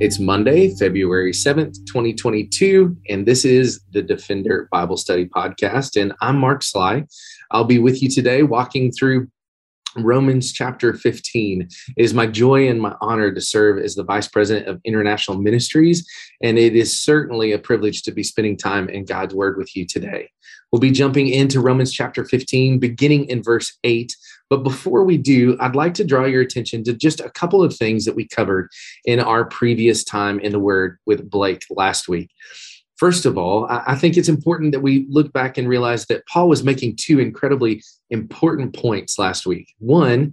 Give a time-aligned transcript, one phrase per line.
[0.00, 6.00] It's Monday, February 7th, 2022, and this is the Defender Bible Study Podcast.
[6.00, 7.04] And I'm Mark Sly.
[7.50, 9.26] I'll be with you today walking through
[9.96, 11.62] Romans chapter 15.
[11.62, 15.36] It is my joy and my honor to serve as the Vice President of International
[15.36, 16.06] Ministries,
[16.44, 19.84] and it is certainly a privilege to be spending time in God's Word with you
[19.84, 20.30] today.
[20.70, 24.14] We'll be jumping into Romans chapter 15, beginning in verse 8.
[24.50, 27.76] But before we do, I'd like to draw your attention to just a couple of
[27.76, 28.70] things that we covered
[29.04, 32.30] in our previous time in the Word with Blake last week.
[32.96, 36.48] First of all, I think it's important that we look back and realize that Paul
[36.48, 39.72] was making two incredibly important points last week.
[39.78, 40.32] One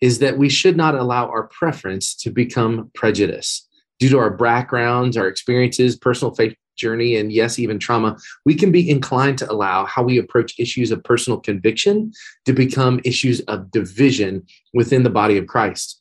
[0.00, 3.66] is that we should not allow our preference to become prejudice.
[3.98, 8.72] Due to our backgrounds, our experiences, personal faith journey, and yes, even trauma, we can
[8.72, 12.12] be inclined to allow how we approach issues of personal conviction
[12.44, 16.00] to become issues of division within the body of Christ.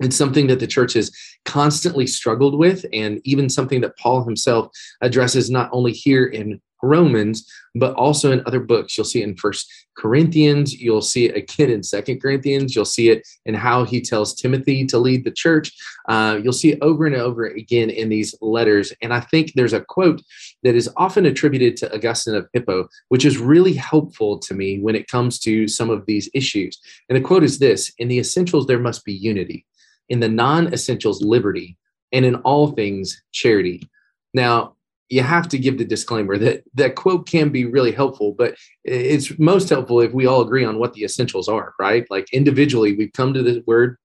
[0.00, 1.12] It's something that the church has
[1.44, 4.68] constantly struggled with, and even something that Paul himself
[5.00, 8.96] addresses not only here in Romans, but also in other books.
[8.96, 10.74] You'll see it in First Corinthians.
[10.74, 12.74] You'll see it again in Second Corinthians.
[12.74, 15.72] You'll see it in how he tells Timothy to lead the church.
[16.08, 18.92] Uh, you'll see it over and over again in these letters.
[19.02, 20.22] And I think there's a quote
[20.62, 24.94] that is often attributed to Augustine of Hippo, which is really helpful to me when
[24.94, 26.78] it comes to some of these issues.
[27.08, 29.66] And the quote is this In the essentials, there must be unity.
[30.08, 31.76] In the non essentials, liberty.
[32.12, 33.88] And in all things, charity.
[34.34, 34.76] Now,
[35.08, 39.38] you have to give the disclaimer that that quote can be really helpful, but it's
[39.38, 42.06] most helpful if we all agree on what the essentials are, right?
[42.10, 43.98] Like individually, we've come to the word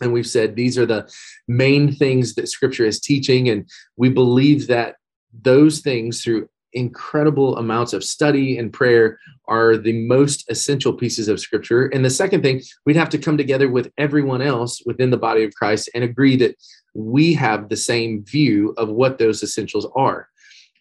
[0.00, 1.10] and we've said these are the
[1.46, 3.48] main things that scripture is teaching.
[3.48, 4.96] And we believe that
[5.42, 9.18] those things through incredible amounts of study and prayer
[9.48, 11.86] are the most essential pieces of scripture.
[11.86, 15.44] And the second thing, we'd have to come together with everyone else within the body
[15.44, 16.56] of Christ and agree that
[16.94, 20.29] we have the same view of what those essentials are.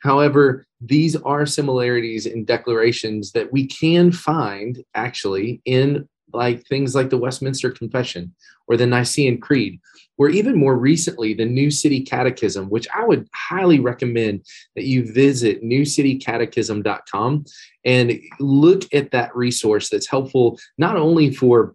[0.01, 7.09] However, these are similarities in declarations that we can find actually in like things like
[7.09, 8.33] the Westminster Confession
[8.67, 9.79] or the Nicene Creed,
[10.17, 14.45] or even more recently, the New City Catechism, which I would highly recommend
[14.75, 17.45] that you visit newcitycatechism.com
[17.83, 21.73] and look at that resource that's helpful not only for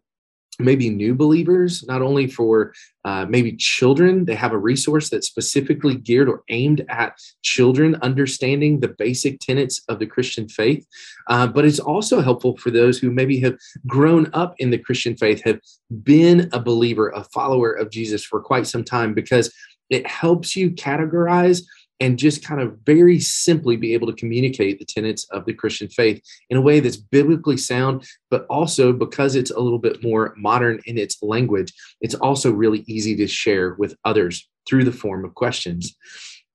[0.58, 2.72] maybe new believers, not only for
[3.04, 4.24] uh, maybe children.
[4.24, 9.82] They have a resource that's specifically geared or aimed at children understanding the basic tenets
[9.88, 10.86] of the Christian faith.
[11.28, 13.56] Uh, but it's also helpful for those who maybe have
[13.86, 15.60] grown up in the Christian faith, have
[16.02, 19.52] been a believer, a follower of Jesus for quite some time, because
[19.90, 21.62] it helps you categorize
[22.00, 25.88] and just kind of very simply be able to communicate the tenets of the Christian
[25.88, 30.34] faith in a way that's biblically sound, but also because it's a little bit more
[30.36, 35.24] modern in its language, it's also really easy to share with others through the form
[35.24, 35.96] of questions.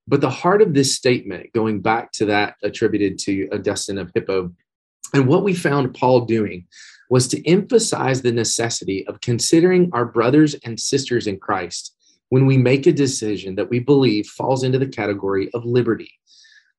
[0.08, 4.52] But the heart of this statement, going back to that attributed to Augustine of Hippo,
[5.14, 6.68] and what we found Paul doing
[7.10, 11.96] was to emphasize the necessity of considering our brothers and sisters in Christ
[12.30, 16.12] when we make a decision that we believe falls into the category of liberty.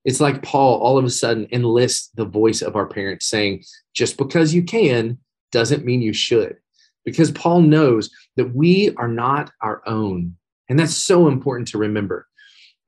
[0.05, 4.17] It's like Paul all of a sudden enlists the voice of our parents saying, just
[4.17, 5.19] because you can
[5.53, 6.57] doesn't mean you should.
[7.05, 10.37] Because Paul knows that we are not our own.
[10.69, 12.27] And that's so important to remember.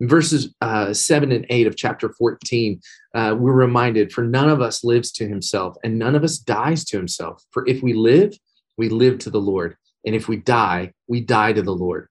[0.00, 2.80] In verses uh, 7 and 8 of chapter 14,
[3.14, 6.84] uh, we're reminded, For none of us lives to himself, and none of us dies
[6.86, 7.44] to himself.
[7.50, 8.36] For if we live,
[8.76, 9.76] we live to the Lord.
[10.04, 12.08] And if we die, we die to the Lord.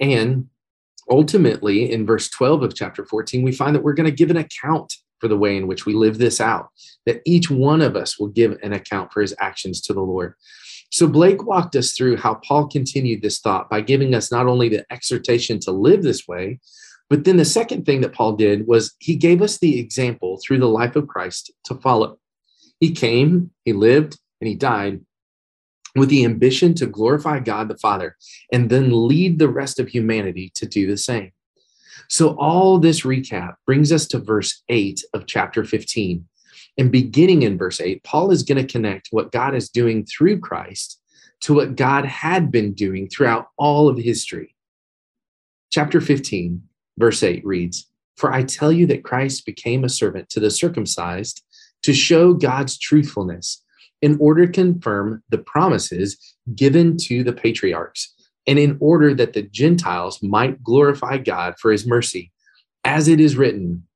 [0.00, 0.48] And
[1.08, 4.36] ultimately, in verse 12 of chapter 14, we find that we're going to give an
[4.36, 6.68] account for the way in which we live this out,
[7.04, 10.34] that each one of us will give an account for his actions to the Lord.
[10.90, 14.68] So Blake walked us through how Paul continued this thought by giving us not only
[14.68, 16.58] the exhortation to live this way,
[17.08, 20.58] but then the second thing that Paul did was he gave us the example through
[20.58, 22.18] the life of Christ to follow.
[22.78, 25.00] He came, he lived, and he died
[25.96, 28.16] with the ambition to glorify God the Father
[28.52, 31.32] and then lead the rest of humanity to do the same.
[32.08, 36.26] So, all this recap brings us to verse 8 of chapter 15.
[36.78, 40.40] And beginning in verse 8, Paul is going to connect what God is doing through
[40.40, 41.00] Christ
[41.42, 44.54] to what God had been doing throughout all of history.
[45.70, 46.62] Chapter 15,
[46.98, 51.42] verse 8 reads For I tell you that Christ became a servant to the circumcised
[51.82, 53.62] to show God's truthfulness
[54.02, 58.14] in order to confirm the promises given to the patriarchs
[58.46, 62.32] and in order that the Gentiles might glorify God for his mercy.
[62.84, 63.86] As it is written,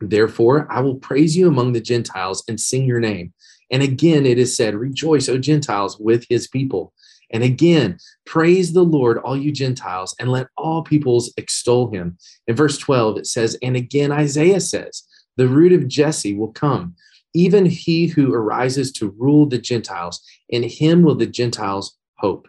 [0.00, 3.32] Therefore, I will praise you among the Gentiles and sing your name.
[3.70, 6.92] And again, it is said, Rejoice, O Gentiles, with his people.
[7.30, 12.18] And again, praise the Lord, all you Gentiles, and let all peoples extol him.
[12.46, 15.04] In verse 12, it says, And again, Isaiah says,
[15.36, 16.94] The root of Jesse will come,
[17.34, 20.20] even he who arises to rule the Gentiles.
[20.48, 22.48] In him will the Gentiles hope.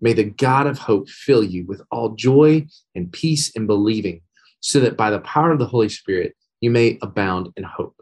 [0.00, 4.20] May the God of hope fill you with all joy and peace in believing,
[4.60, 7.94] so that by the power of the Holy Spirit you may abound in hope.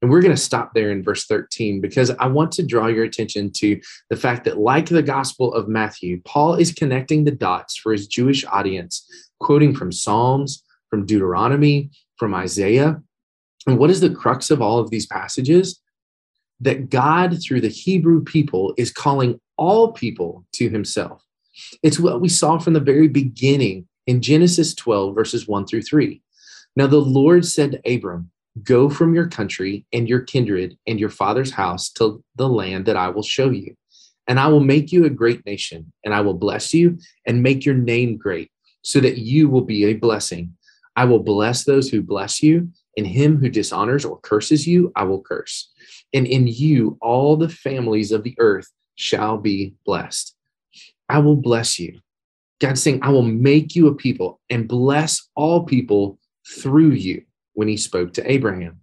[0.00, 3.04] And we're going to stop there in verse 13 because I want to draw your
[3.04, 3.80] attention to
[4.10, 8.08] the fact that, like the Gospel of Matthew, Paul is connecting the dots for his
[8.08, 9.06] Jewish audience,
[9.38, 13.00] quoting from Psalms, from Deuteronomy, from Isaiah.
[13.66, 15.80] And what is the crux of all of these passages?
[16.60, 21.24] That God, through the Hebrew people, is calling all people to himself.
[21.82, 26.20] It's what we saw from the very beginning in Genesis 12, verses 1 through 3.
[26.76, 28.30] Now the Lord said to Abram,
[28.62, 32.96] Go from your country and your kindred and your father's house to the land that
[32.96, 33.74] I will show you.
[34.28, 37.64] And I will make you a great nation, and I will bless you and make
[37.64, 38.50] your name great,
[38.82, 40.54] so that you will be a blessing.
[40.94, 45.04] I will bless those who bless you, and him who dishonors or curses you, I
[45.04, 45.70] will curse.
[46.12, 50.34] And in you, all the families of the earth shall be blessed.
[51.08, 52.00] I will bless you.
[52.60, 56.18] God's saying, I will make you a people and bless all people
[56.48, 57.22] through you
[57.54, 58.80] when he spoke to Abraham.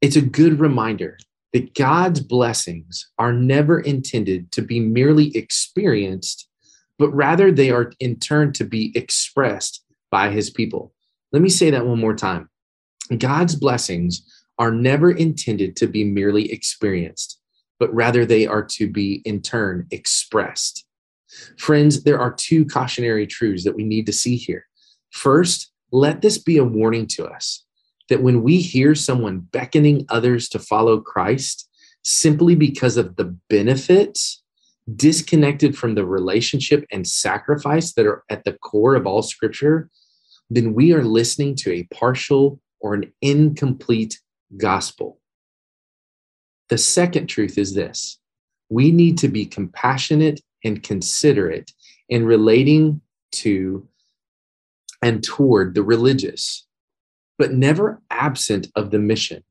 [0.00, 1.18] It's a good reminder
[1.52, 6.48] that God's blessings are never intended to be merely experienced,
[6.98, 10.92] but rather they are in turn to be expressed by his people.
[11.32, 12.49] Let me say that one more time.
[13.18, 14.22] God's blessings
[14.58, 17.40] are never intended to be merely experienced,
[17.78, 20.84] but rather they are to be in turn expressed.
[21.58, 24.66] Friends, there are two cautionary truths that we need to see here.
[25.10, 27.64] First, let this be a warning to us
[28.08, 31.68] that when we hear someone beckoning others to follow Christ
[32.02, 34.42] simply because of the benefits
[34.96, 39.88] disconnected from the relationship and sacrifice that are at the core of all scripture,
[40.48, 44.20] then we are listening to a partial or an incomplete
[44.56, 45.20] gospel.
[46.68, 48.18] The second truth is this
[48.68, 51.72] we need to be compassionate and considerate
[52.08, 53.00] in relating
[53.32, 53.86] to
[55.02, 56.66] and toward the religious,
[57.38, 59.42] but never absent of the mission.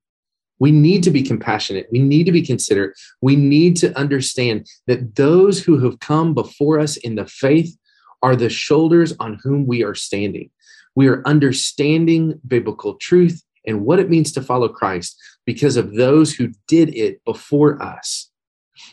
[0.59, 1.87] We need to be compassionate.
[1.91, 2.97] We need to be considerate.
[3.21, 7.75] We need to understand that those who have come before us in the faith
[8.21, 10.51] are the shoulders on whom we are standing.
[10.99, 15.15] We are understanding biblical truth and what it means to follow Christ
[15.45, 18.29] because of those who did it before us.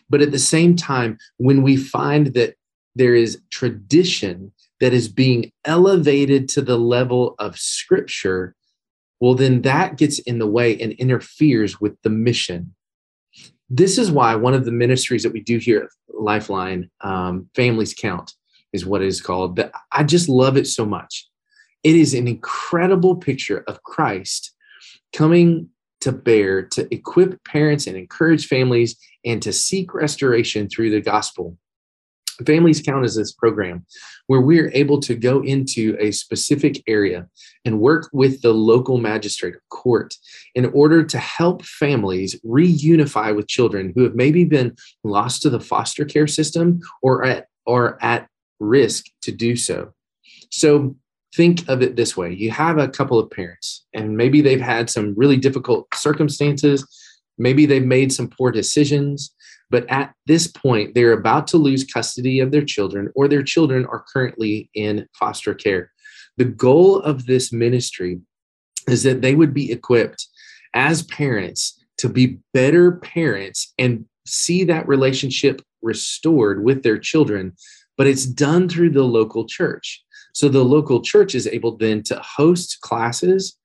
[0.08, 2.54] But at the same time, when we find that
[2.94, 8.54] there is tradition that is being elevated to the level of scripture,
[9.18, 12.72] well, then that gets in the way and interferes with the mission.
[13.68, 17.94] This is why one of the ministries that we do here at Lifeline, um, Families
[17.94, 18.32] Count,
[18.72, 19.58] is what it is called.
[19.90, 21.26] I just love it so much.
[21.86, 24.52] It is an incredible picture of Christ
[25.12, 25.68] coming
[26.00, 31.56] to bear to equip parents and encourage families and to seek restoration through the gospel.
[32.44, 33.86] Families Count as this program
[34.26, 37.28] where we're able to go into a specific area
[37.64, 40.16] and work with the local magistrate or court
[40.56, 45.60] in order to help families reunify with children who have maybe been lost to the
[45.60, 49.92] foster care system or at or at risk to do so.
[50.50, 50.96] So
[51.36, 54.88] think of it this way you have a couple of parents and maybe they've had
[54.88, 56.86] some really difficult circumstances
[57.38, 59.34] maybe they've made some poor decisions
[59.70, 63.84] but at this point, they're about to lose custody of their children, or their children
[63.86, 65.90] are currently in foster care.
[66.36, 68.20] The goal of this ministry
[68.88, 70.26] is that they would be equipped
[70.74, 77.52] as parents to be better parents and see that relationship restored with their children,
[77.96, 80.04] but it's done through the local church.
[80.36, 83.56] So the local church is able then to host classes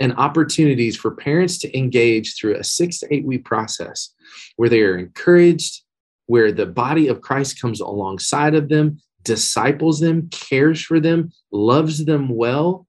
[0.00, 4.14] and opportunities for parents to engage through a six to eight week process
[4.56, 5.82] where they are encouraged,
[6.24, 12.06] where the body of Christ comes alongside of them, disciples them, cares for them, loves
[12.06, 12.86] them well.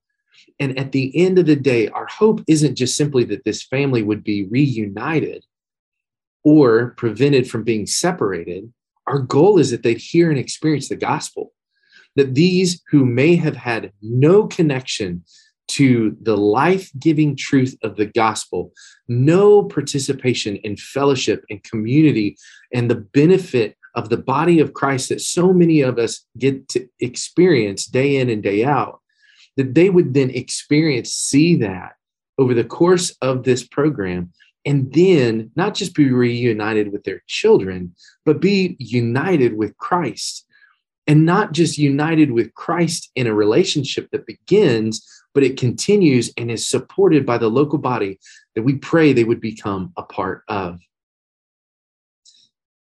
[0.58, 4.02] And at the end of the day, our hope isn't just simply that this family
[4.02, 5.44] would be reunited
[6.46, 8.72] or prevented from being separated.
[9.08, 11.52] Our goal is that they'd hear and experience the gospel,
[12.16, 15.24] that these who may have had no connection
[15.68, 18.72] to the life giving truth of the gospel,
[19.08, 22.38] no participation in fellowship and community
[22.74, 26.88] and the benefit of the body of Christ that so many of us get to
[27.00, 29.00] experience day in and day out,
[29.58, 31.94] that they would then experience, see that
[32.38, 34.32] over the course of this program,
[34.66, 37.96] and then not just be reunited with their children,
[38.26, 40.45] but be united with Christ.
[41.08, 46.50] And not just united with Christ in a relationship that begins, but it continues and
[46.50, 48.20] is supported by the local body
[48.56, 50.80] that we pray they would become a part of.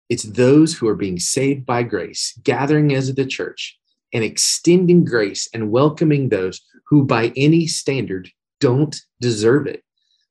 [0.09, 3.77] It's those who are being saved by grace, gathering as the church
[4.13, 9.83] and extending grace and welcoming those who, by any standard, don't deserve it.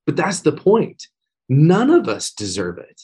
[0.05, 1.07] But that's the point.
[1.49, 3.01] None of us deserve it.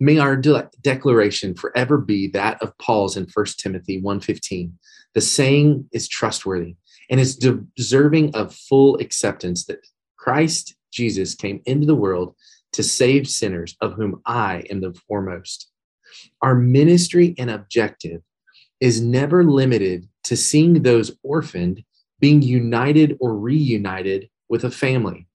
[0.00, 4.72] May our de- declaration forever be that of Paul's in 1 Timothy 1:15.
[5.14, 6.76] The saying is trustworthy
[7.10, 9.86] and is deserving of full acceptance that
[10.16, 12.34] Christ Jesus came into the world
[12.72, 15.70] to save sinners, of whom I am the foremost.
[16.40, 18.22] Our ministry and objective
[18.80, 21.84] is never limited to seeing those orphaned
[22.20, 25.26] being united or reunited with a family.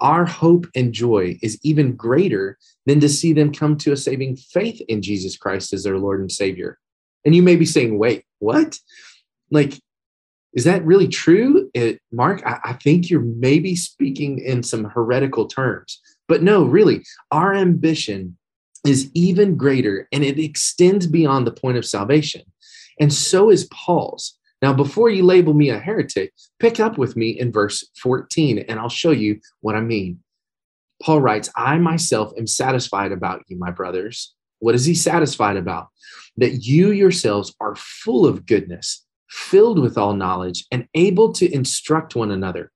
[0.00, 4.36] Our hope and joy is even greater than to see them come to a saving
[4.36, 6.78] faith in Jesus Christ as their Lord and Savior.
[7.24, 8.78] And you may be saying, wait, what?
[9.50, 9.74] Like,
[10.54, 11.70] is that really true?
[11.74, 16.00] It, Mark, I, I think you're maybe speaking in some heretical terms.
[16.26, 18.36] But no, really, our ambition
[18.86, 22.42] is even greater and it extends beyond the point of salvation.
[23.00, 24.37] And so is Paul's.
[24.60, 28.80] Now, before you label me a heretic, pick up with me in verse 14 and
[28.80, 30.20] I'll show you what I mean.
[31.02, 34.34] Paul writes, I myself am satisfied about you, my brothers.
[34.58, 35.88] What is he satisfied about?
[36.36, 42.16] That you yourselves are full of goodness, filled with all knowledge, and able to instruct
[42.16, 42.72] one another.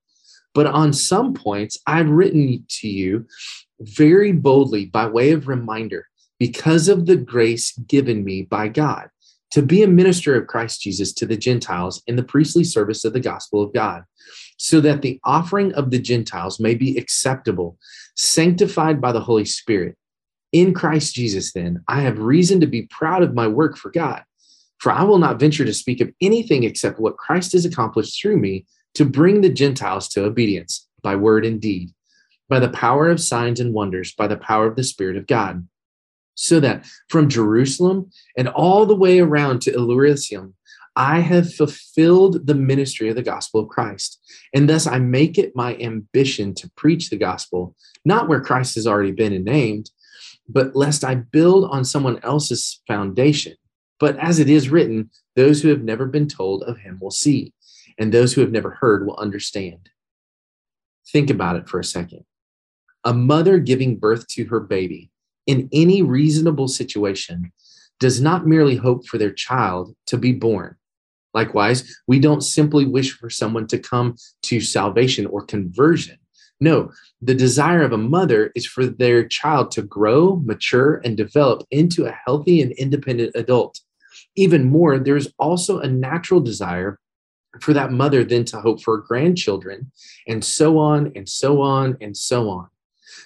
[0.53, 3.25] But on some points, I've written to you
[3.81, 6.07] very boldly by way of reminder
[6.39, 9.09] because of the grace given me by God
[9.53, 13.13] to be a minister of Christ Jesus to the Gentiles in the priestly service of
[13.13, 14.03] the gospel of God,
[14.57, 17.77] so that the offering of the Gentiles may be acceptable,
[18.15, 19.95] sanctified by the Holy Spirit.
[20.53, 24.23] In Christ Jesus, then, I have reason to be proud of my work for God.
[24.79, 28.37] For I will not venture to speak of anything except what Christ has accomplished through
[28.37, 31.91] me to bring the Gentiles to obedience by word and deed
[32.49, 35.67] by the power of signs and wonders, by the power of the Spirit of God.
[36.35, 40.55] So that from Jerusalem and all the way around to Illyricum,
[40.95, 44.19] I have fulfilled the ministry of the gospel of Christ.
[44.53, 47.75] And thus I make it my ambition to preach the gospel,
[48.05, 49.89] not where Christ has already been and named,
[50.47, 53.55] but lest I build on someone else's foundation.
[53.99, 57.53] But as it is written, those who have never been told of him will see,
[57.97, 59.89] and those who have never heard will understand.
[61.11, 62.25] Think about it for a second.
[63.03, 65.11] A mother giving birth to her baby
[65.47, 67.51] in any reasonable situation
[67.99, 70.75] does not merely hope for their child to be born.
[71.33, 76.17] Likewise, we don't simply wish for someone to come to salvation or conversion.
[76.59, 81.65] No, the desire of a mother is for their child to grow, mature, and develop
[81.71, 83.79] into a healthy and independent adult.
[84.35, 86.99] Even more, there's also a natural desire
[87.59, 89.91] for that mother then to hope for grandchildren,
[90.27, 92.67] and so on and so on and so on.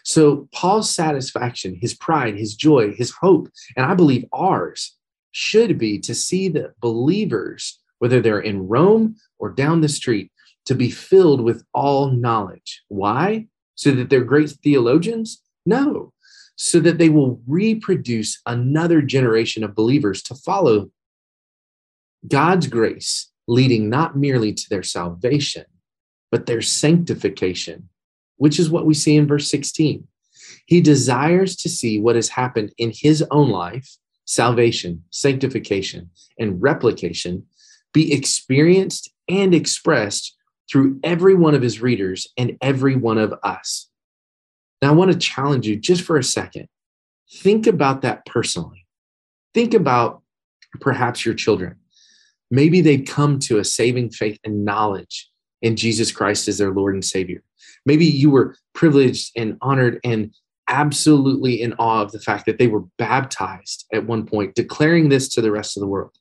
[0.07, 4.95] So, Paul's satisfaction, his pride, his joy, his hope, and I believe ours
[5.33, 10.31] should be to see the believers, whether they're in Rome or down the street,
[10.63, 12.83] to be filled with all knowledge.
[12.87, 13.47] Why?
[13.75, 15.41] So that they're great theologians?
[15.65, 16.13] No.
[16.55, 20.89] So that they will reproduce another generation of believers to follow
[22.25, 25.65] God's grace, leading not merely to their salvation,
[26.31, 27.89] but their sanctification
[28.37, 30.07] which is what we see in verse 16.
[30.65, 37.45] He desires to see what has happened in his own life, salvation, sanctification, and replication,
[37.93, 40.35] be experienced and expressed
[40.69, 43.89] through every one of his readers and every one of us.
[44.81, 46.67] Now, I want to challenge you just for a second.
[47.31, 48.85] Think about that personally.
[49.53, 50.21] Think about
[50.79, 51.77] perhaps your children.
[52.51, 55.29] Maybe they'd come to a saving faith and knowledge
[55.61, 57.43] in Jesus Christ as their Lord and Savior.
[57.85, 60.33] Maybe you were privileged and honored and
[60.67, 65.29] absolutely in awe of the fact that they were baptized at one point, declaring this
[65.29, 66.11] to the rest of the world.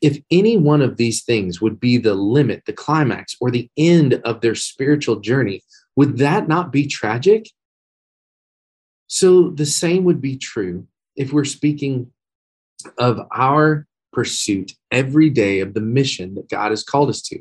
[0.00, 4.14] If any one of these things would be the limit, the climax, or the end
[4.24, 5.62] of their spiritual journey,
[5.96, 7.48] would that not be tragic?
[9.06, 10.86] So the same would be true
[11.16, 12.10] if we're speaking
[12.98, 17.38] of our pursuit every day of the mission that God has called us to.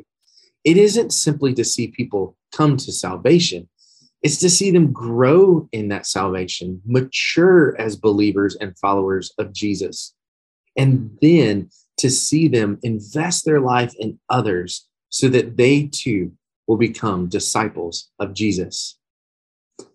[0.63, 3.67] It isn't simply to see people come to salvation,
[4.21, 10.13] it's to see them grow in that salvation, mature as believers and followers of Jesus,
[10.77, 16.31] and then to see them invest their life in others so that they too
[16.67, 18.97] will become disciples of Jesus.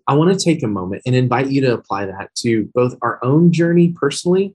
[0.09, 3.19] I want to take a moment and invite you to apply that to both our
[3.25, 4.55] own journey personally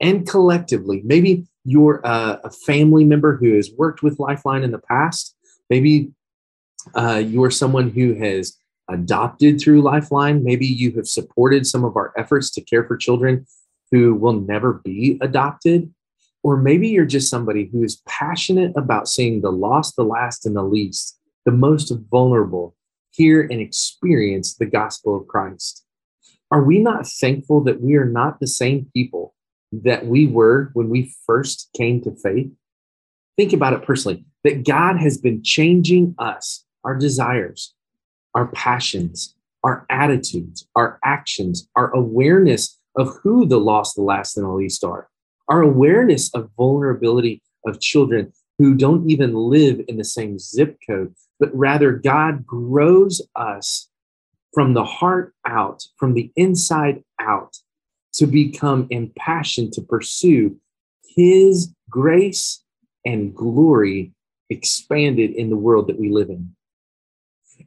[0.00, 1.02] and collectively.
[1.04, 5.36] Maybe you're a, family member who has worked with Lifeline in the past.
[5.70, 6.12] Maybe
[6.94, 8.56] uh, you're someone who has
[8.88, 10.42] adopted through Lifeline.
[10.42, 13.46] Maybe you have supported some of our efforts to care for children
[13.90, 15.92] who will never be adopted.
[16.42, 20.56] Or maybe you're just somebody who is passionate about seeing the lost, the last, and
[20.56, 22.76] the least, the most vulnerable,
[23.10, 25.84] hear and experience the gospel of Christ.
[26.50, 29.34] Are we not thankful that we are not the same people
[29.72, 32.50] that we were when we first came to faith?
[33.38, 37.72] Think about it personally that God has been changing us, our desires,
[38.34, 44.44] our passions, our attitudes, our actions, our awareness of who the lost, the last, and
[44.44, 45.08] the least are,
[45.48, 51.14] our awareness of vulnerability of children who don't even live in the same zip code,
[51.38, 53.88] but rather God grows us
[54.52, 57.56] from the heart out, from the inside out,
[58.14, 60.56] to become impassioned to pursue
[61.14, 62.64] His grace
[63.04, 64.12] and glory
[64.50, 66.54] expanded in the world that we live in.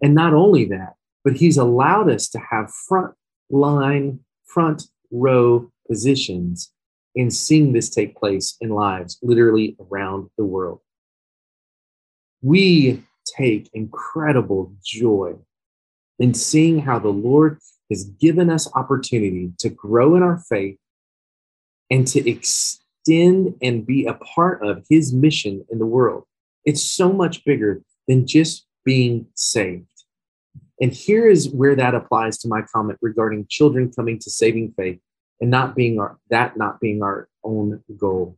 [0.02, 3.14] And not only that, but He's allowed us to have front
[3.50, 6.72] line, front row positions
[7.16, 10.80] in seeing this take place in lives literally around the world.
[12.42, 13.04] We
[13.38, 15.36] take incredible joy
[16.18, 17.60] in seeing how the Lord
[17.90, 20.78] has given us opportunity to grow in our faith
[21.90, 22.28] and to
[23.02, 26.24] extend and be a part of his mission in the world.
[26.66, 29.88] It's so much bigger than just being saved.
[30.80, 35.00] And here is where that applies to my comment regarding children coming to saving faith
[35.40, 38.38] and not being our that not being our own goal.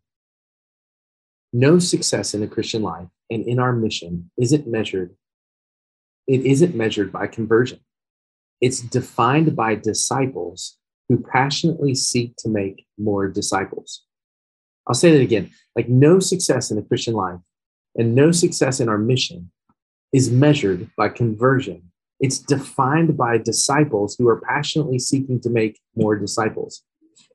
[1.54, 5.16] No success in the Christian life and in our mission isn't measured
[6.28, 7.80] it isn't measured by conversion.
[8.62, 10.78] It's defined by disciples
[11.10, 14.04] who passionately seek to make more disciples.
[14.88, 15.52] I'll say that again.
[15.76, 17.40] Like no success in the Christian life
[17.96, 19.52] and no success in our mission
[20.12, 21.92] is measured by conversion.
[22.20, 26.84] It's defined by disciples who are passionately seeking to make more disciples.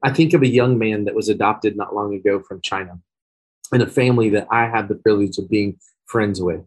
[0.03, 2.99] I think of a young man that was adopted not long ago from China
[3.73, 6.63] in a family that I had the privilege of being friends with.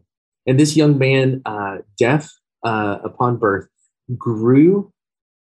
[0.46, 2.30] And this young man, uh, deaf
[2.64, 3.68] uh, upon birth,
[4.16, 4.92] grew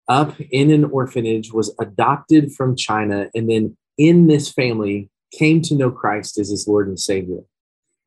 [0.08, 5.76] up in an orphanage, was adopted from China, and then in this family came to
[5.76, 7.40] know Christ as his Lord and Savior.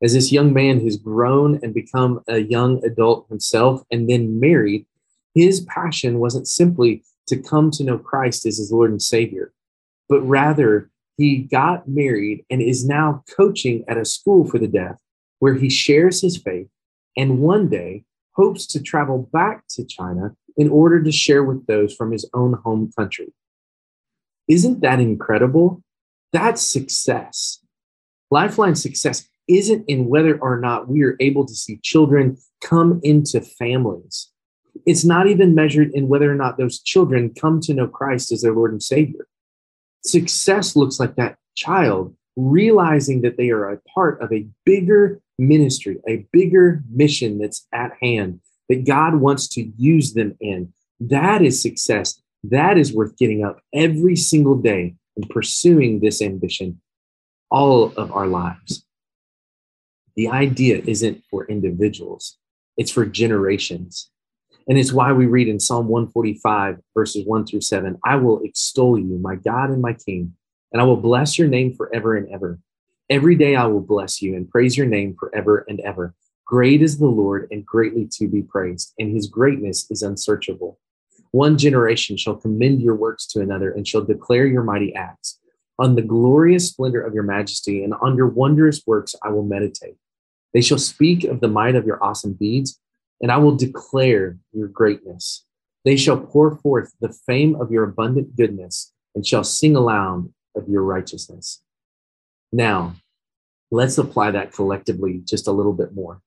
[0.03, 4.87] As this young man who's grown and become a young adult himself and then married,
[5.35, 9.53] his passion wasn't simply to come to know Christ as his Lord and Savior,
[10.09, 14.97] but rather he got married and is now coaching at a school for the deaf
[15.39, 16.69] where he shares his faith
[17.17, 21.95] and one day hopes to travel back to China in order to share with those
[21.95, 23.33] from his own home country.
[24.49, 25.84] Isn't that incredible?
[26.35, 27.61] That's success.
[28.33, 33.41] Lifeline success isn't in whether or not we are able to see children come into
[33.41, 34.33] families.
[34.85, 38.43] It's not even measured in whether or not those children come to know Christ as
[38.43, 39.29] their Lord and Savior.
[40.05, 45.99] Success looks like that child realizing that they are a part of a bigger ministry,
[46.09, 50.73] a bigger mission that's at hand that God wants to use them in.
[50.99, 52.21] That is success.
[52.43, 56.81] That is worth getting up every single day and pursuing this ambition
[57.51, 58.85] all of our lives.
[60.17, 62.39] The idea isn't for individuals,
[62.77, 64.11] it's for generations.
[64.67, 68.99] And it's why we read in Psalm 145, verses 1 through 7 I will extol
[68.99, 70.35] you, my God and my King,
[70.73, 72.59] and I will bless your name forever and ever.
[73.11, 76.15] Every day I will bless you and praise your name forever and ever.
[76.47, 80.79] Great is the Lord and greatly to be praised, and his greatness is unsearchable.
[81.35, 85.41] One generation shall commend your works to another and shall declare your mighty acts.
[85.81, 89.97] On the glorious splendor of your majesty and on your wondrous works I will meditate.
[90.53, 92.79] They shall speak of the might of your awesome deeds,
[93.21, 95.45] and I will declare your greatness.
[95.85, 100.69] They shall pour forth the fame of your abundant goodness and shall sing aloud of
[100.69, 101.65] your righteousness.
[102.53, 102.95] Now,
[103.73, 106.21] let's apply that collectively just a little bit more.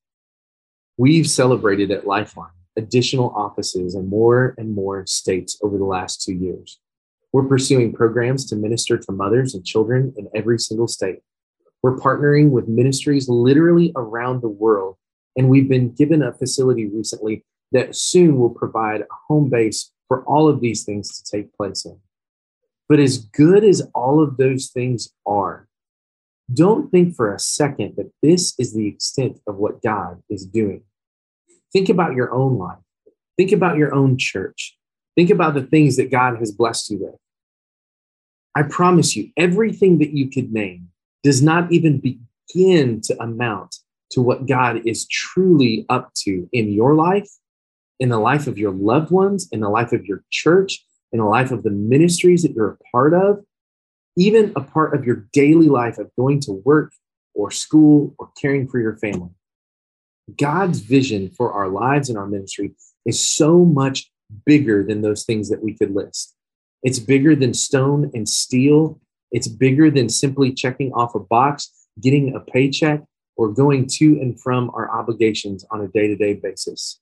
[0.97, 6.33] We've celebrated at Lifeline additional offices in more and more states over the last two
[6.33, 6.79] years.
[7.33, 11.19] We're pursuing programs to minister to mothers and children in every single state.
[11.83, 14.97] We're partnering with ministries literally around the world
[15.37, 20.23] And we've been given a facility recently that soon will provide a home base for
[20.23, 21.99] all of these things to take place in.
[22.89, 25.67] But as good as all of those things are,
[26.53, 30.81] don't think for a second that this is the extent of what God is doing.
[31.73, 32.79] Think about your own life.
[33.37, 34.77] Think about your own church.
[35.15, 37.15] Think about the things that God has blessed you with.
[38.55, 40.89] I promise you, everything that you could name
[41.23, 43.77] does not even begin to amount
[44.11, 47.29] to what God is truly up to in your life,
[47.99, 51.25] in the life of your loved ones, in the life of your church, in the
[51.25, 53.43] life of the ministries that you're a part of,
[54.15, 56.93] even a part of your daily life of going to work
[57.33, 59.29] or school or caring for your family.
[60.35, 62.73] God's vision for our lives and our ministry
[63.05, 64.11] is so much
[64.45, 66.35] bigger than those things that we could list.
[66.83, 68.99] It's bigger than stone and steel.
[69.31, 73.03] It's bigger than simply checking off a box, getting a paycheck,
[73.35, 76.99] or going to and from our obligations on a day to day basis.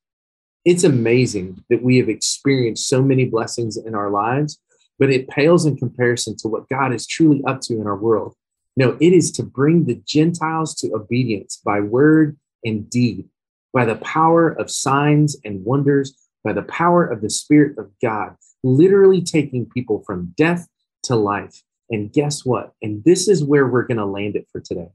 [0.63, 4.59] It's amazing that we have experienced so many blessings in our lives,
[4.97, 8.35] but it pales in comparison to what God is truly up to in our world.
[8.75, 13.29] No, it is to bring the Gentiles to obedience by word and deed,
[13.73, 18.35] by the power of signs and wonders, by the power of the Spirit of God,
[18.63, 20.67] literally taking people from death
[21.03, 21.61] to life.
[21.89, 22.73] And guess what?
[22.81, 24.89] And this is where we're going to land it for today.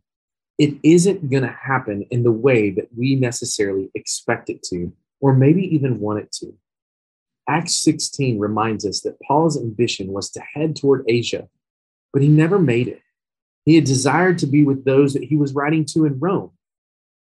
[0.59, 5.35] It isn't going to happen in the way that we necessarily expect it to or
[5.35, 6.53] maybe even want it to.
[7.49, 11.49] Acts 16 reminds us that Paul's ambition was to head toward Asia,
[12.13, 13.01] but he never made it.
[13.65, 16.51] He had desired to be with those that he was writing to in Rome,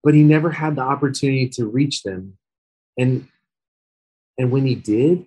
[0.03, 2.39] but he never had the opportunity to reach them.
[2.99, 3.29] And,
[4.39, 5.27] and when he did,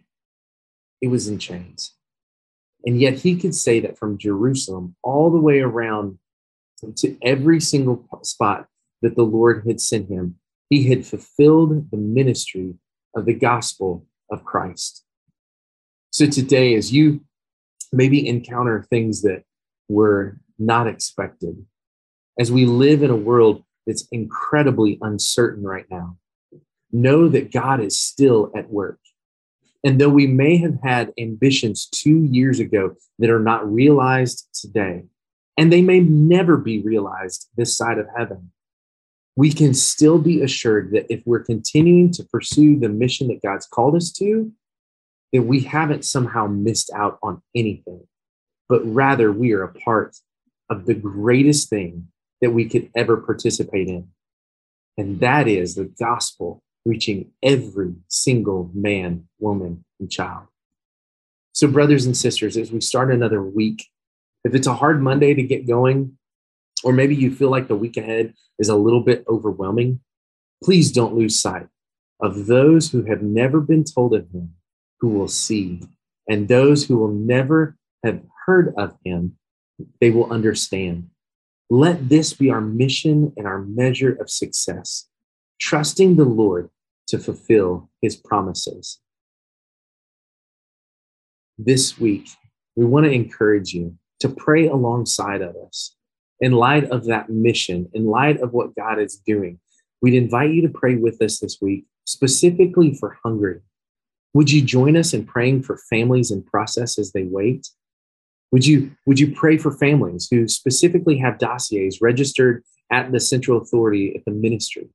[1.01, 1.95] it was in chains.
[2.85, 6.17] And yet he could say that from Jerusalem all the way around
[6.97, 8.67] to every single spot
[9.01, 10.35] that the Lord had sent him,
[10.69, 12.75] he had fulfilled the ministry
[13.15, 15.05] of the gospel of Christ.
[16.11, 17.21] So today, as you
[17.91, 19.43] maybe encounter things that
[19.87, 21.65] were not expected,
[22.39, 26.17] as we live in a world that's incredibly uncertain right now,
[26.91, 28.99] know that God is still at work.
[29.83, 35.03] And though we may have had ambitions two years ago that are not realized today,
[35.57, 38.51] and they may never be realized this side of heaven,
[39.35, 43.65] we can still be assured that if we're continuing to pursue the mission that God's
[43.65, 44.51] called us to,
[45.33, 48.07] that we haven't somehow missed out on anything,
[48.69, 50.15] but rather we are a part
[50.69, 52.07] of the greatest thing
[52.43, 54.09] that we could ever participate in.
[54.97, 60.47] And that is the gospel reaching every single man, woman, and child.
[61.53, 63.87] So, brothers and sisters, as we start another week,
[64.43, 66.17] if it's a hard Monday to get going,
[66.83, 70.01] or maybe you feel like the week ahead is a little bit overwhelming,
[70.61, 71.67] please don't lose sight
[72.21, 74.55] of those who have never been told of him,
[74.99, 75.81] who will see,
[76.27, 79.37] and those who will never have heard of him,
[80.01, 81.09] they will understand.
[81.69, 85.07] Let this be our mission and our measure of success,
[85.59, 86.69] trusting the Lord
[87.07, 88.99] to fulfill his promises.
[91.57, 92.29] This week,
[92.75, 95.95] we want to encourage you to pray alongside of us
[96.43, 99.59] in light of that mission, in light of what God is doing,
[100.01, 103.61] we'd invite you to pray with us this week, specifically for Hungary.
[104.33, 107.69] Would you join us in praying for families in process as they wait?
[108.53, 113.59] Would you, would you pray for families who specifically have dossiers registered at the central
[113.59, 114.89] authority at the ministry?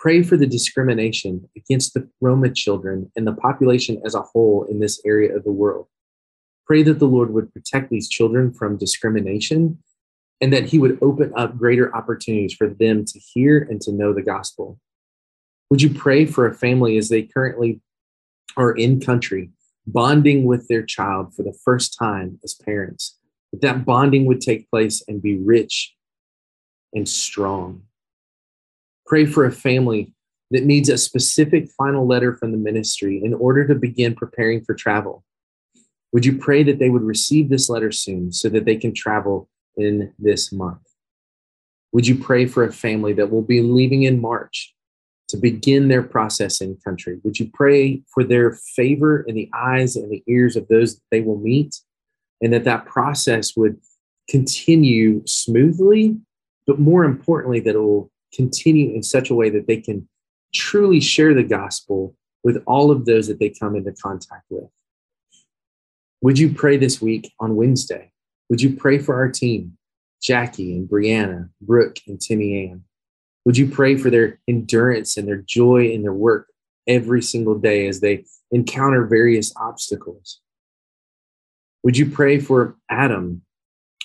[0.00, 4.80] Pray for the discrimination against the Roma children and the population as a whole in
[4.80, 5.86] this area of the world.
[6.66, 9.78] Pray that the Lord would protect these children from discrimination
[10.40, 14.12] and that he would open up greater opportunities for them to hear and to know
[14.12, 14.80] the gospel.
[15.70, 17.80] Would you pray for a family as they currently
[18.56, 19.50] are in country,
[19.86, 23.18] bonding with their child for the first time as parents?
[23.52, 25.94] That that bonding would take place and be rich
[26.92, 27.82] and strong.
[29.06, 30.14] Pray for a family
[30.50, 34.74] that needs a specific final letter from the ministry in order to begin preparing for
[34.74, 35.24] travel.
[36.12, 39.48] Would you pray that they would receive this letter soon so that they can travel
[39.76, 40.78] in this month?
[41.92, 44.74] Would you pray for a family that will be leaving in March
[45.28, 47.18] to begin their process in country?
[47.24, 51.02] Would you pray for their favor in the eyes and the ears of those that
[51.10, 51.76] they will meet
[52.40, 53.78] and that that process would
[54.28, 56.18] continue smoothly,
[56.66, 60.08] but more importantly, that it will continue in such a way that they can
[60.54, 64.68] truly share the gospel with all of those that they come into contact with?
[66.22, 68.10] Would you pray this week on Wednesday
[68.50, 69.76] would you pray for our team,
[70.22, 72.84] Jackie and Brianna, Brooke and Timmy Ann?
[73.44, 76.48] Would you pray for their endurance and their joy in their work
[76.86, 80.40] every single day as they encounter various obstacles?
[81.82, 83.42] Would you pray for Adam,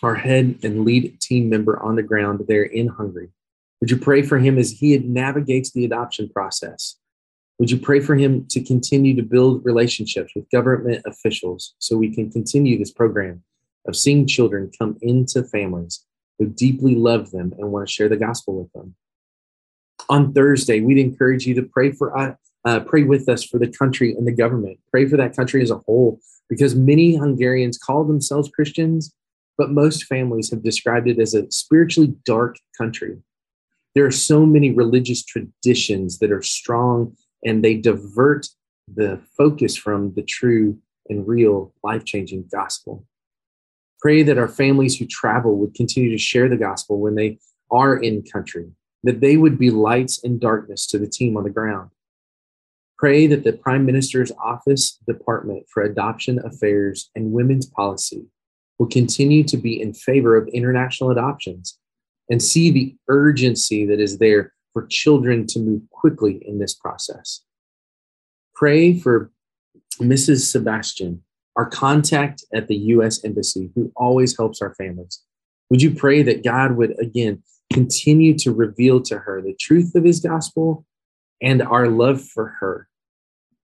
[0.04, 3.30] our head and lead team member on the ground there in Hungary?
[3.80, 6.98] Would you pray for him as he navigates the adoption process?
[7.60, 12.14] Would you pray for him to continue to build relationships with government officials so we
[12.14, 13.44] can continue this program
[13.88, 16.06] of seeing children come into families
[16.38, 18.96] who deeply love them and want to share the gospel with them?
[20.08, 22.36] On Thursday, we'd encourage you to pray for uh,
[22.66, 24.80] uh, pray with us for the country and the government.
[24.92, 29.14] Pray for that country as a whole, because many Hungarians call themselves Christians,
[29.58, 33.18] but most families have described it as a spiritually dark country
[33.96, 38.48] there are so many religious traditions that are strong and they divert
[38.94, 43.06] the focus from the true and real life changing gospel.
[44.00, 47.40] Pray that our families who travel would continue to share the gospel when they
[47.72, 48.72] are in country,
[49.04, 51.92] that they would be lights in darkness to the team on the ground.
[52.98, 58.26] Pray that the Prime Minister's Office Department for Adoption Affairs and Women's Policy
[58.78, 61.78] will continue to be in favor of international adoptions
[62.30, 67.42] and see the urgency that is there for children to move quickly in this process.
[68.54, 69.32] Pray for
[70.00, 70.52] Mrs.
[70.52, 71.24] Sebastian,
[71.56, 73.24] our contact at the U.S.
[73.24, 75.22] Embassy, who always helps our families.
[75.70, 80.04] Would you pray that God would again continue to reveal to her the truth of
[80.04, 80.86] his gospel
[81.42, 82.88] and our love for her?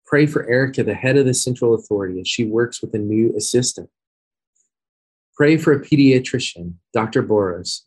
[0.05, 3.33] Pray for Erica, the head of the Central Authority, as she works with a new
[3.35, 3.89] assistant.
[5.35, 7.23] Pray for a pediatrician, Dr.
[7.23, 7.81] Boros,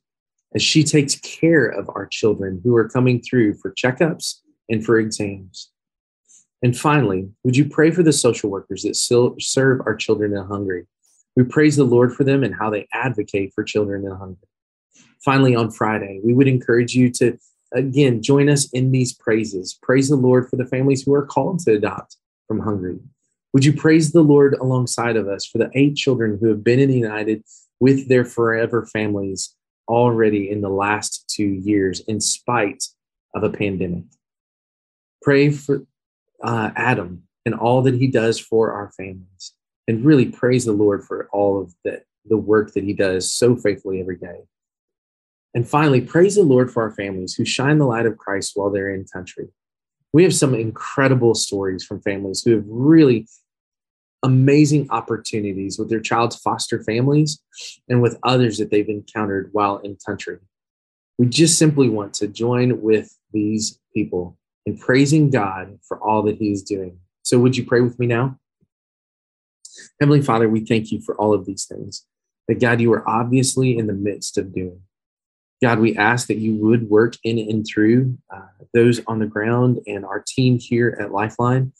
[0.55, 4.99] as she takes care of our children who are coming through for checkups and for
[4.99, 5.71] exams.
[6.63, 10.87] And finally, would you pray for the social workers that serve our children in Hungary?
[11.37, 14.49] We praise the Lord for them and how they advocate for children in Hungary.
[15.25, 17.39] Finally, on Friday, we would encourage you to
[17.73, 19.79] again join us in these praises.
[19.83, 23.01] Praise the Lord for the families who are called to adopt from Hungary.
[23.53, 26.79] Would you praise the Lord alongside of us for the eight children who have been
[26.79, 27.43] in the united
[27.81, 29.55] with their forever families
[29.89, 32.85] already in the last two years, in spite
[33.35, 34.05] of a pandemic.
[35.23, 35.85] Pray for
[36.43, 39.53] uh, Adam and all that he does for our families,
[39.87, 43.55] and really praise the Lord for all of the, the work that he does so
[43.57, 44.41] faithfully every day.
[45.57, 48.69] And finally, praise the Lord for our families who shine the light of Christ while
[48.69, 49.49] they're in country.
[50.13, 53.27] We have some incredible stories from families who have really
[54.23, 57.41] amazing opportunities with their child's foster families
[57.89, 60.41] and with others that they've encountered while in country.
[61.17, 66.37] We just simply want to join with these people in praising God for all that
[66.37, 66.99] He is doing.
[67.23, 68.39] So, would you pray with me now?
[70.01, 72.05] Heavenly Father, we thank you for all of these things
[72.47, 74.83] that God, you are obviously in the midst of doing.
[75.63, 78.41] God, we ask that you would work in and through uh,
[78.75, 81.73] those on the ground and our team here at Lifeline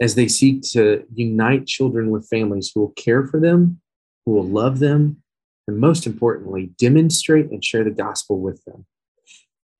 [0.00, 3.80] as they seek to unite children with families who will care for them,
[4.24, 5.22] who will love them,
[5.66, 8.84] and most importantly, demonstrate and share the gospel with them.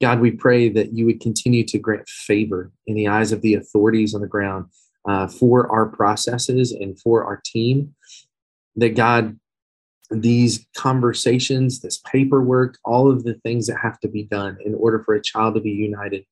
[0.00, 3.54] God, we pray that you would continue to grant favor in the eyes of the
[3.54, 4.66] authorities on the ground
[5.08, 7.94] uh, for our processes and for our team.
[8.76, 9.38] That God,
[10.10, 15.02] these conversations, this paperwork, all of the things that have to be done in order
[15.04, 16.24] for a child to be united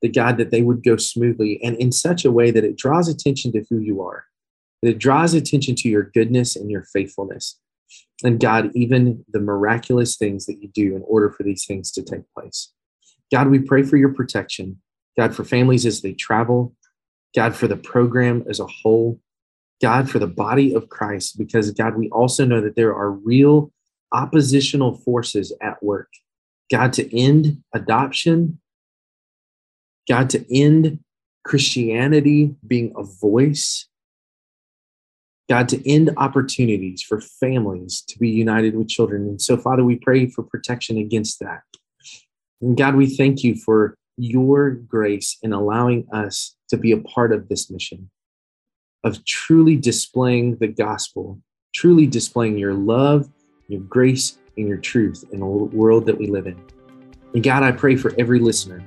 [0.00, 3.08] the God that they would go smoothly and in such a way that it draws
[3.08, 4.24] attention to who you are,
[4.82, 7.58] that it draws attention to your goodness and your faithfulness.
[8.22, 12.02] And God, even the miraculous things that you do in order for these things to
[12.02, 12.72] take place.
[13.32, 14.80] God, we pray for your protection.
[15.16, 16.74] God, for families as they travel.
[17.34, 19.20] God, for the program as a whole.
[19.80, 23.72] God, for the body of Christ, because God, we also know that there are real
[24.12, 26.08] oppositional forces at work.
[26.70, 28.58] God, to end adoption
[30.08, 30.98] God, to end
[31.44, 33.86] Christianity being a voice.
[35.48, 39.22] God, to end opportunities for families to be united with children.
[39.22, 41.62] And so, Father, we pray for protection against that.
[42.60, 47.32] And God, we thank you for your grace in allowing us to be a part
[47.32, 48.10] of this mission
[49.04, 51.40] of truly displaying the gospel,
[51.74, 53.28] truly displaying your love,
[53.68, 56.60] your grace, and your truth in the world that we live in.
[57.34, 58.82] And God, I pray for every listener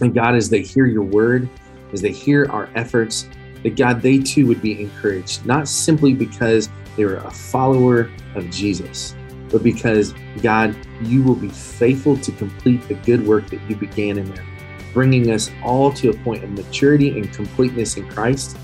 [0.00, 1.48] and God, as they hear your word,
[1.92, 3.28] as they hear our efforts,
[3.62, 8.48] that God, they too would be encouraged, not simply because they are a follower of
[8.50, 9.14] Jesus,
[9.50, 14.16] but because, God, you will be faithful to complete the good work that you began
[14.16, 14.46] in them,
[14.94, 18.56] bringing us all to a point of maturity and completeness in Christ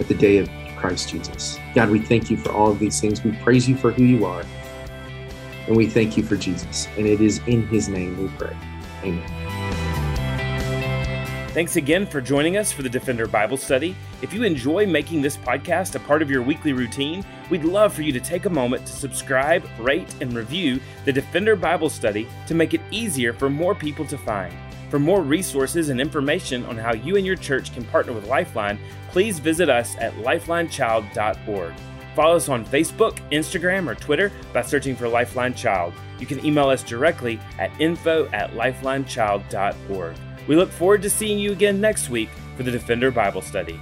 [0.00, 1.58] at the day of Christ Jesus.
[1.74, 3.22] God, we thank you for all of these things.
[3.22, 4.44] We praise you for who you are.
[5.66, 6.88] And we thank you for Jesus.
[6.96, 8.56] And it is in his name we pray.
[9.04, 9.50] Amen.
[11.50, 13.96] Thanks again for joining us for the Defender Bible Study.
[14.22, 18.02] If you enjoy making this podcast a part of your weekly routine, we'd love for
[18.02, 22.54] you to take a moment to subscribe, rate, and review the Defender Bible Study to
[22.54, 24.54] make it easier for more people to find.
[24.90, 28.76] For more resources and information on how you and your church can partner with Lifeline,
[29.10, 31.74] please visit us at lifelinechild.org.
[32.16, 35.94] Follow us on Facebook, Instagram, or Twitter by searching for Lifeline Child.
[36.18, 40.16] You can email us directly at info at lifelinechild.org.
[40.48, 43.78] We look forward to seeing you again next week for the Defender Bible Study.